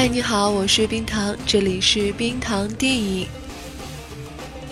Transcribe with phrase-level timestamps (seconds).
[0.00, 3.26] 嗨，你好，我是冰糖，这里是冰糖电影。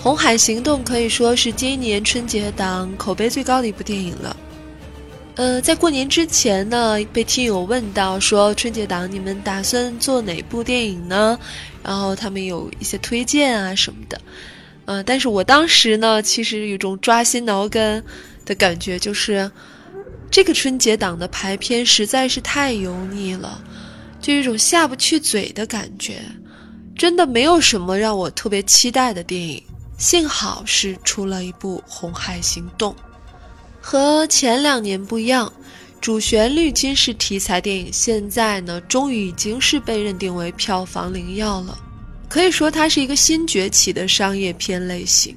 [0.02, 4.34] 《红海行动》可以说是今年春节档口碑最高的一部电影了。
[5.34, 11.38] 呃，在过年之前呢，被听友问到说春节档你们打算做哪部电影呢？
[11.82, 14.18] 然后他们有一些推荐啊什么的。
[14.86, 18.02] 呃，但是我当时呢，其实有种抓心挠肝
[18.46, 19.50] 的感觉，就是
[20.30, 23.62] 这个春节档的排片实在是太油腻了。
[24.20, 26.20] 就一种下不去嘴的感觉，
[26.96, 29.62] 真的没有什么让我特别期待的电影。
[29.96, 32.92] 幸好是出了一部《红海行动》，
[33.80, 35.52] 和前两年不一样，
[36.00, 41.76] 主旋律军事题材电影现在呢，终于已经是被认定为票房灵药了。
[42.28, 45.34] 可以说，它是一个新崛起的商业片类型。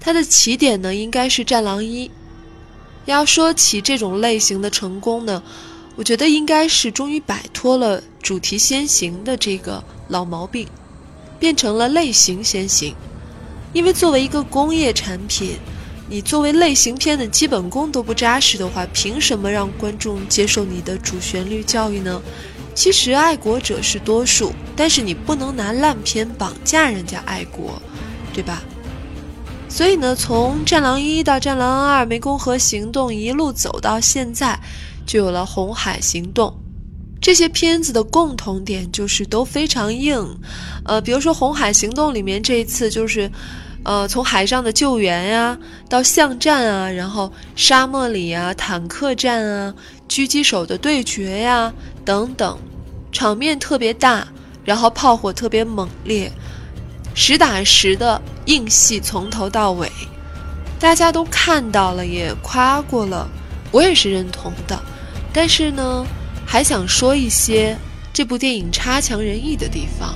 [0.00, 2.08] 它的起点呢，应该是《战狼一》。
[3.04, 5.40] 要说起这种类型的成功呢。
[5.96, 10.66] 我觉得应该是终于摆脱了主题先行的这个老毛病，
[11.38, 12.94] 变成了类型先行。
[13.72, 15.56] 因为作为一个工业产品，
[16.08, 22.20] 你作为类型片的基本功都不扎实的话，凭什么让观众接受你的主旋律教育呢？
[22.74, 27.80] 其实爱国者是多数，但是你不能拿烂片绑架人家爱国，
[28.32, 28.62] 对吧？
[29.68, 34.58] 所以呢，从《战狼一》到《战狼二》《湄公河行动》一路走到现在。
[35.06, 36.48] 就有了《红海行动》，
[37.20, 40.26] 这些片子的共同点就是都非常硬，
[40.84, 43.30] 呃，比如说《红海行动》里面这一次就是，
[43.82, 45.58] 呃，从海上的救援呀，
[45.88, 49.74] 到巷战啊，然后沙漠里啊，坦克战啊，
[50.08, 51.72] 狙击手的对决呀，
[52.04, 52.58] 等等，
[53.12, 54.26] 场面特别大，
[54.64, 56.30] 然后炮火特别猛烈，
[57.14, 59.90] 实打实的硬戏从头到尾，
[60.78, 63.28] 大家都看到了，也夸过了，
[63.70, 64.78] 我也是认同的。
[65.36, 66.06] 但是呢，
[66.46, 67.76] 还想说一些
[68.12, 70.14] 这部电影差强人意的地方。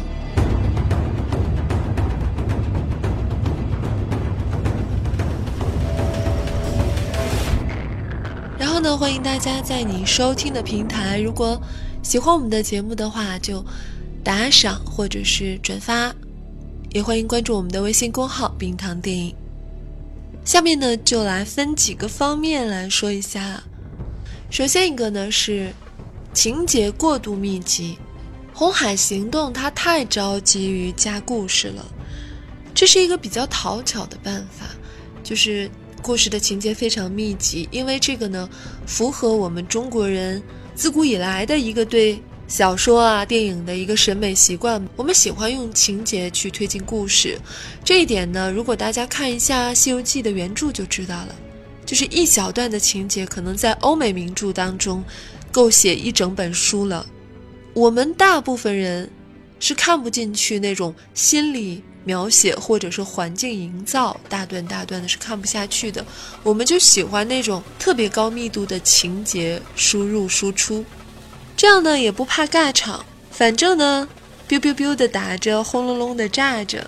[8.56, 11.60] 然后呢，欢迎大家在你收听的平台，如果
[12.00, 13.64] 喜欢我们的节目的话，就
[14.22, 16.14] 打赏或者是转发，
[16.90, 19.34] 也欢迎关注我们的微信公号“冰糖电影”。
[20.46, 23.60] 下面呢，就来分几个方面来说一下。
[24.50, 25.70] 首先一个呢是
[26.32, 27.98] 情节过度密集，
[28.58, 31.84] 《红海行动》它太着急于加故事了，
[32.74, 34.66] 这是一个比较讨巧的办法，
[35.22, 35.70] 就是
[36.00, 38.48] 故事的情节非常密集，因为这个呢
[38.86, 40.42] 符合我们中国人
[40.74, 47.38] 自古以来的一个对小说啊电影的一个审美习惯，我们喜欢用情节去推进故事，
[47.84, 51.34] 这一点呢，如果大家看一下《西游记》的原著就知道了。
[51.88, 55.02] 就是一小段的情节，可能在欧美名著当中，
[55.50, 57.06] 够写一整本书了。
[57.72, 59.10] 我们大部分人
[59.58, 66.04] 是看不进去那种心理描写或者是环境营造，大段大段的是看不下去的。
[66.42, 70.84] 我们就喜欢那种特别高密度的情节输入输出，
[71.56, 74.06] 这样呢也不怕尬场，反正呢
[74.46, 76.86] ，biu biu biu 的打着，轰隆隆的炸着，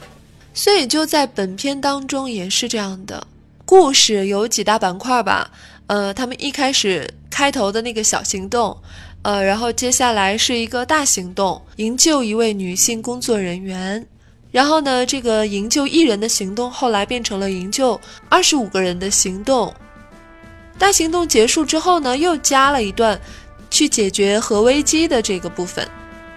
[0.53, 3.27] 所以就在本片当中也是这样的。
[3.71, 5.49] 故事有几大板块吧，
[5.87, 8.77] 呃，他们一开始开头的那个小行动，
[9.23, 14.05] 呃，然后接下来是一个大行动，营救一位女性工作人员，
[14.51, 17.99] 然后呢，这个营救一人的行动后来变成了营救
[18.29, 19.73] 二十五个人的行动，
[20.77, 23.21] 大行动结束之后呢，又加了一段
[23.71, 25.87] 去解决核危机的这个部分，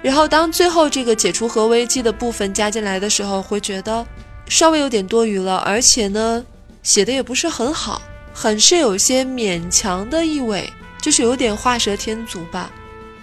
[0.03, 4.06] 然后当最后这个解除核危机的部分加进来的时候，会觉得
[4.47, 6.45] 稍微有点多余了，而且呢。
[6.83, 8.01] 写的也不是很好，
[8.33, 10.71] 很是有些勉强的意味，
[11.01, 12.69] 就是有点画蛇添足吧。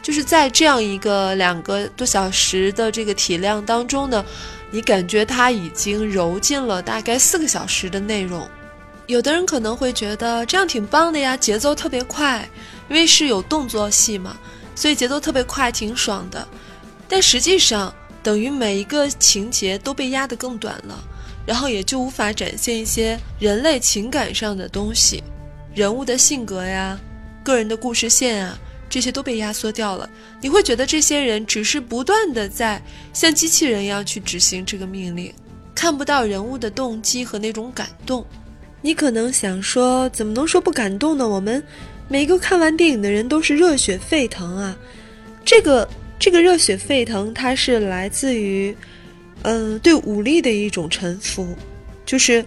[0.02, 4.24] 就是在这样一个两个多小时的这个体量当中呢，
[4.70, 8.48] 你感觉它已经揉进了大概四个小时的内容。
[9.06, 12.48] 有的人可能会觉得这样挺棒的呀，节奏特别快，
[12.88, 14.36] 因为是有动作戏嘛，
[14.74, 16.48] 所以节奏特别快，挺爽的。
[17.06, 17.92] 但实际上，
[18.22, 21.04] 等于每一个情节都被压得更短了。
[21.46, 25.22] 然后也就无法展现一些人类情感上的东西，
[25.74, 26.98] 人物的性格呀，
[27.42, 28.58] 个人的故事线啊，
[28.88, 30.08] 这些都被压缩掉了。
[30.40, 32.80] 你会觉得这些人只是不断的在
[33.12, 35.32] 像机器人一样去执行这个命令，
[35.74, 38.24] 看不到人物的动机和那种感动。
[38.82, 41.28] 你可能想说，怎么能说不感动呢？
[41.28, 41.62] 我们
[42.08, 44.76] 每个看完电影的人都是热血沸腾啊！
[45.44, 45.88] 这个
[46.18, 48.74] 这个热血沸腾，它是来自于，
[49.42, 51.56] 嗯，对武力的一种臣服，
[52.06, 52.44] 就是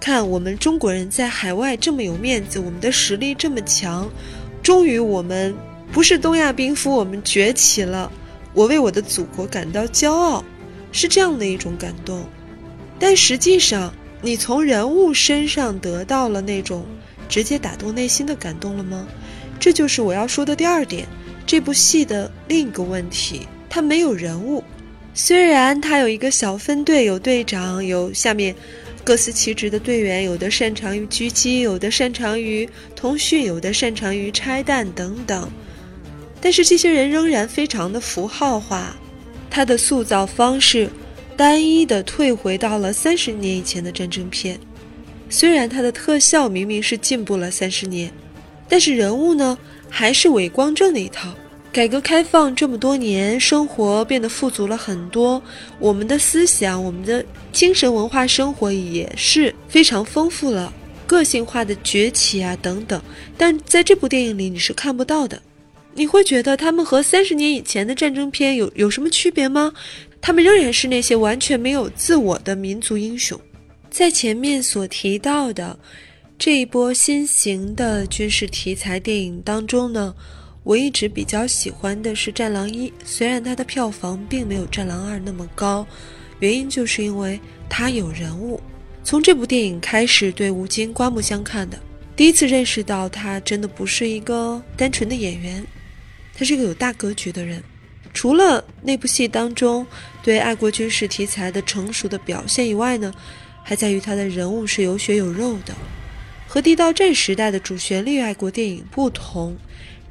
[0.00, 4.10] 看我们中国人在海外这么有面子，我们的实力这么强，
[4.62, 5.54] 终于我们
[5.92, 8.10] 不是东亚病夫，我们崛起了，
[8.52, 10.44] 我为我的祖国感到骄傲，
[10.92, 12.24] 是这样的一种感动。
[12.98, 13.92] 但实际上。
[14.22, 16.86] 你从人物身上得到了那种
[17.28, 19.06] 直接打动内心的感动了吗？
[19.60, 21.06] 这就是我要说的第二点。
[21.46, 24.64] 这部戏的另一个问题，它没有人物。
[25.18, 28.54] 虽然他有一个小分队，有队长，有下面
[29.02, 35.50] 各司其职的队员，有的擅长于狙击，有的擅长于通讯，有的擅长于拆弹等等，
[36.38, 38.94] 但是这些人仍然非常的符号化。
[39.50, 40.88] 他的塑造方式。
[41.34, 44.58] 单一的退回到了三十年以前的战争片，
[45.28, 48.10] 虽然他的特效明明是进步了三十年，
[48.70, 49.58] 但是人物呢
[49.90, 51.34] 还是伪光正那一套。
[51.76, 55.42] 改革开放这么多年，生活变得富足了很多，
[55.78, 60.72] 我们的思想、我们的精神文化生活也是非常丰富了，
[61.06, 62.98] 个性化的崛起啊等等。
[63.36, 65.42] 但在这部电影里你是看不到的，
[65.92, 69.70] 你会觉得他们和三十年以前的战争片有有什么区别吗？
[70.22, 73.38] 他们仍然是那些完全没有自我的民族英雄。
[73.90, 75.78] 在前面所提到的
[76.38, 80.14] 这一波新型的军事题材电影当中呢，
[80.66, 85.86] 我一直比较喜欢的是《战狼一》，虽然它的票房并没有《战狼二》那么高，
[86.40, 88.60] 原因就是因为它有人物。
[89.04, 91.78] 从这部电影开始，对吴京刮目相看的，
[92.16, 95.64] 第一次认识到他真的不是一个单纯的演员，
[96.36, 97.62] 他是一个有大格局的人。
[98.12, 99.86] 除了那部戏当中
[100.20, 103.14] 对爱国军事题材的成熟的表现以外呢，
[103.62, 105.72] 还在于他的人物是有血有肉的。
[106.48, 109.52] 和地道战时代的主旋律爱国电影不同，《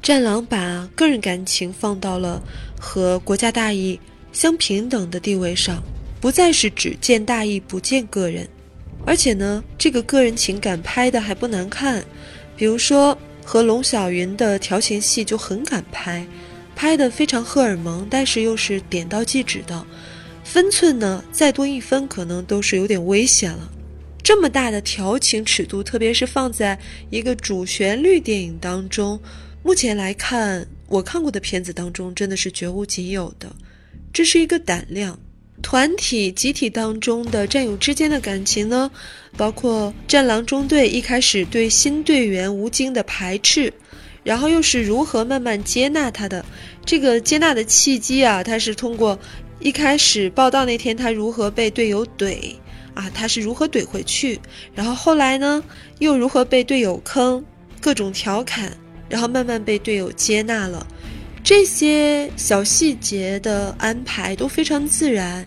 [0.02, 2.42] 战狼》把个人感情放到了
[2.78, 3.98] 和国家大义
[4.32, 5.82] 相平等的地位上，
[6.20, 8.48] 不再是只见大义不见个人。
[9.04, 12.04] 而且呢，这个个人情感拍的还不难看，
[12.56, 16.26] 比如说和龙小云的调情戏就很敢拍。
[16.74, 19.86] 拍的非常荷尔蒙，但是又是点到即止的，
[20.44, 23.72] 分寸呢再多一分可能都是有点危险了。
[24.22, 26.78] 这么大的调情尺度，特别是放在
[27.08, 29.18] 一个主旋律电影当中，
[29.66, 33.50] 目前来看我看过的片子当中真的是绝无仅有的。
[34.12, 35.18] 这是一个胆量。
[35.60, 38.88] 团体集体当中的战友之间的感情呢，
[39.36, 43.72] 包括战狼中队一开始对新队员吴京的排斥。
[44.22, 46.44] 然后又是如何慢慢接纳他的
[46.84, 48.44] 这个接纳的契机啊？
[48.44, 49.18] 他是通过
[49.58, 52.54] 一开始报道那天他如何被队友怼
[52.94, 54.38] 啊，他是如何怼回去，
[54.76, 55.60] 然后后来呢
[55.98, 57.44] 又如何被队友坑，
[57.80, 58.72] 各种调侃，
[59.08, 60.86] 然后慢慢被队友接纳了。
[61.44, 65.46] 这些小细节的安排都非常自然，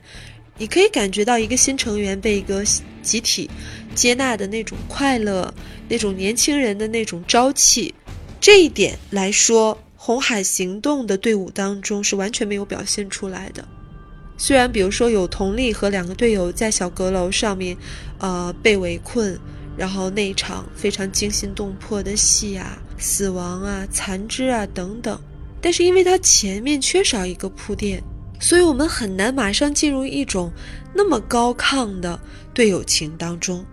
[0.57, 2.63] 你可以感觉到一个新成员被一个
[3.01, 3.49] 集体
[3.95, 5.53] 接纳的那种快乐，
[5.89, 7.93] 那种年轻人的那种朝气。
[8.39, 13.67] 这一点来说，红海行动的队伍当中是完全没有表现出来的。
[14.37, 17.75] 虽然，比如说有佟丽和两个队友在小阁楼上面，
[18.19, 19.37] 呃，被围困，
[19.79, 25.17] 然后那场非常惊心动魄的戏啊，死亡啊、残肢啊等等，
[25.61, 28.03] 但是因为它前面缺少一个铺垫，
[28.41, 30.51] 所以我们很难马上进入一种
[30.93, 32.19] 那么高亢的
[32.53, 33.65] 队友情当中。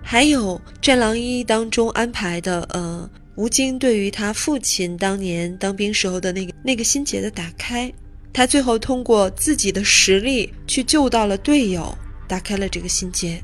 [0.00, 3.10] 还有《战狼一》当中安排的，呃。
[3.34, 7.90] 吴京对于他父亲当年当兵时候的那个那个心结的打开，
[8.30, 11.96] 他最后通过自己的实力去救到了队友，
[12.28, 13.42] 打开了这个心结。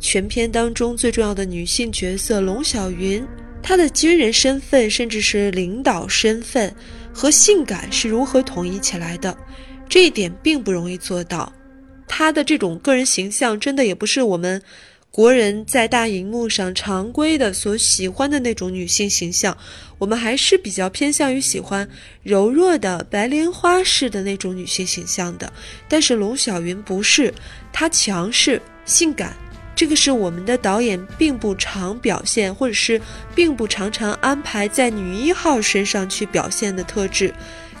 [0.00, 3.24] 全片当中最重要的女性角色龙小云，
[3.62, 6.74] 她的军人身份甚至是领导身份
[7.12, 9.36] 和性感是如何统一起来的？
[9.88, 11.52] 这一点并不容易做到。
[12.08, 14.60] 她的这种个人形象真的也不是我们。
[15.12, 19.58] 国人在大荧幕上常规的所喜欢的那种女性形象，
[19.98, 21.86] 我们还是比较偏向于喜欢
[22.22, 25.52] 柔弱的白莲花式的那种女性形象的。
[25.88, 27.34] 但是龙小云不是，
[27.72, 29.34] 她强势、性感，
[29.80, 33.00] 这个是我们的导演并不常表现，或者是
[33.34, 37.32] 并不常常安排在女一号身上去表现的特质，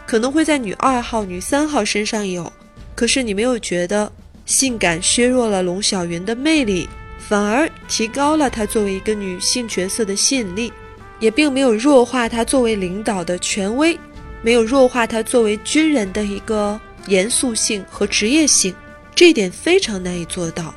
[0.06, 2.50] 可能会在女二号、女三号身上有。
[2.94, 4.10] 可是你没有觉得
[4.46, 6.88] 性感削弱了龙小云的魅力？
[7.18, 10.72] 反而提高了她作为一个女性角色的吸引力，
[11.18, 13.94] 也并没有弱化她作为领导的权威。
[14.40, 18.74] 没有弱化她作为军人的一个严肃性和职业性，
[19.14, 20.74] 这一点非常难以做到。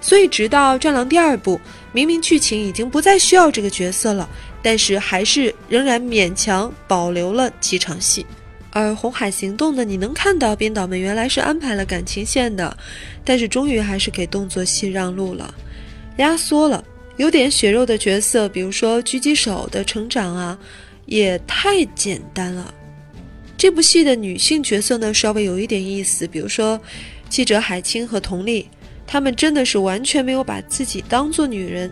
[0.00, 1.60] 所以，直到《战狼》第二部，
[1.92, 4.28] 明明剧情已经不再需要这个角色了，
[4.62, 8.24] 但是还是仍然勉强保留了几场戏。
[8.70, 12.76] 而《红海行动》呢，你能看到编导们原来是安排了感情线的，
[13.24, 15.52] 但是终于还是给动作戏让路了，
[16.18, 16.84] 压缩了。
[17.16, 20.56] 有点血肉的角色，比如说狙击手的成长啊，
[21.06, 22.72] 也太简单了。
[23.56, 26.80] 这部戏的女性角色呢，稍微有一点意思，比如说
[27.28, 28.68] 记者海清和佟丽，
[29.08, 31.90] 她们真的是完全没有把自己当做女人，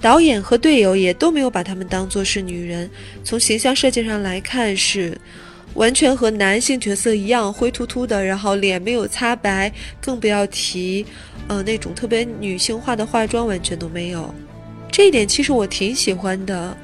[0.00, 2.88] 导演和队友也都没有把她们当做是女人。
[3.24, 5.20] 从形象设计上来看，是
[5.74, 11.04] 完全和男性角色一样灰秃秃的，然后脸没有擦白，更不要提，
[11.48, 14.32] 呃，那种特别女性化的化妆完全都没有。
[14.88, 16.76] 这一点其实我挺喜欢的，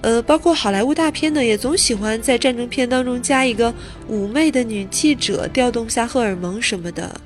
[0.00, 3.74] 呃，包括好莱坞大片呢，也总喜欢在战争片当中加一个
[4.08, 7.20] 妩媚的女记者，调动下荷尔蒙什么的。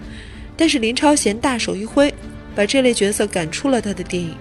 [0.63, 2.15] 但是林超贤大手一挥，
[2.55, 4.33] 把这类角色赶出了他的电影。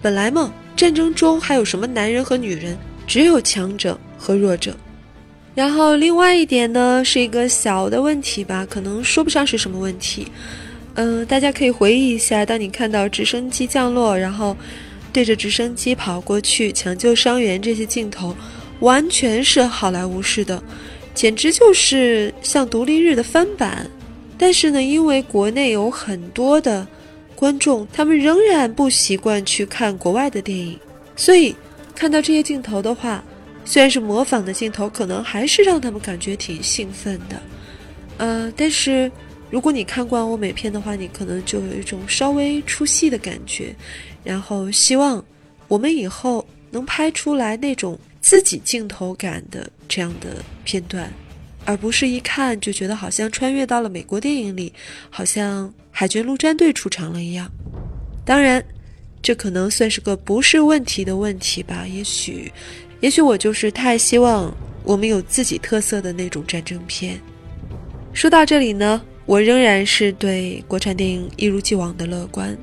[0.00, 4.74] 本来嘛，战争中还有什么男人和女人，只有强者和弱者。
[5.54, 10.28] 然后另外一点呢，是一个小的问题吧，可能说不上是什么问题。
[10.94, 14.56] 嗯，大家可以回忆一下，当你看到直升机降落，然后。
[15.12, 18.34] 对着直升机跑过去抢救伤员，这些镜头
[18.80, 20.62] 完全是好莱坞式的，
[21.14, 23.86] 简直就是像独立日的翻版。
[24.38, 26.86] 但是呢，因为国内有很多的
[27.34, 30.78] 观众，他们仍然不习惯去看国外的电影，
[31.16, 31.54] 所以
[31.94, 33.22] 看到这些镜头的话，
[33.64, 37.42] 虽然是模仿的镜头，可能还是让他们感觉挺兴奋的。
[38.18, 39.10] 呃，但是
[39.50, 43.74] 如果你看惯欧美片的话，你可能就有一种稍微出戏的感觉。
[44.24, 45.24] 然后希望
[45.68, 51.12] 我们以后能拍出来那种自己镜头感的这样的片段，
[51.66, 54.72] 而不是一看就觉得好像穿越到了美国电影里，
[55.10, 57.50] 好像海军陆战队出场了一样。
[58.24, 58.64] 当然，
[59.20, 61.84] 这可能算是个不是问题的问题吧。
[61.86, 62.50] 也许，
[63.00, 67.20] 也许我就是太希望我们有自己特色的那种战争片。
[68.12, 72.56] 说到这里呢，我仍然是对国产电影一如既往的乐观。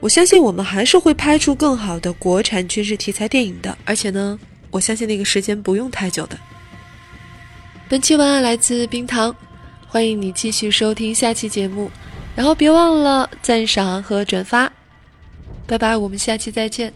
[0.00, 4.38] 我相信我们还是会拍出更好的国产军事题材电影的，而且呢，
[4.70, 6.38] 我相信那个时间不用太久的。
[7.90, 9.34] 本期文案来自冰糖，
[9.86, 11.90] 欢迎你继续收听下期节目，
[12.36, 14.70] 然后别忘了赞赏和转发，
[15.66, 16.92] 拜拜，我们下期再见。